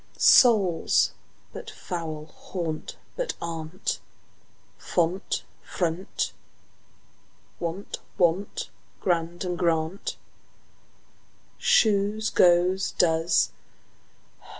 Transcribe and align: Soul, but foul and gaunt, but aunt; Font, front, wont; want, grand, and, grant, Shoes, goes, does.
Soul, 0.17 0.87
but 1.53 1.69
foul 1.69 2.21
and 2.21 2.33
gaunt, 2.55 2.97
but 3.15 3.35
aunt; 3.39 3.99
Font, 4.79 5.43
front, 5.61 6.33
wont; 7.59 7.99
want, 8.17 8.71
grand, 8.99 9.43
and, 9.43 9.59
grant, 9.59 10.17
Shoes, 11.59 12.31
goes, 12.31 12.93
does. 12.93 13.51